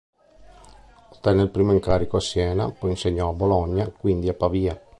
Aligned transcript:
Ottenne 1.11 1.43
il 1.43 1.51
primo 1.51 1.73
incarico 1.73 2.17
a 2.17 2.19
Siena, 2.19 2.71
poi 2.71 2.89
insegnò 2.89 3.29
a 3.29 3.33
Bologna, 3.33 3.87
quindi 3.91 4.29
a 4.29 4.33
Pavia. 4.33 4.81